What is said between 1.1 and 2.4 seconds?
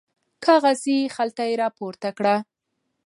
خلطه یې راپورته کړه.